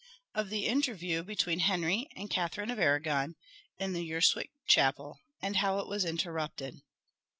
Of 0.33 0.49
the 0.49 0.65
Interview 0.65 1.21
between 1.21 1.59
Henry 1.59 2.07
and 2.15 2.27
Catherine 2.27 2.71
of 2.71 2.79
Arragon 2.79 3.35
in 3.77 3.93
the 3.93 4.11
Urswick 4.11 4.49
Chapel 4.65 5.19
And 5.43 5.57
how 5.57 5.77
it 5.77 5.85
was 5.87 6.05
interrupted. 6.05 6.81